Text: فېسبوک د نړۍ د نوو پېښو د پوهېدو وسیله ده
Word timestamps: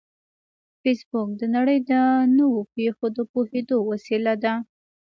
فېسبوک 0.81 1.29
د 1.39 1.41
نړۍ 1.55 1.77
د 1.91 1.91
نوو 2.37 2.59
پېښو 2.75 3.05
د 3.17 3.19
پوهېدو 3.31 3.77
وسیله 3.91 4.33
ده 4.43 4.53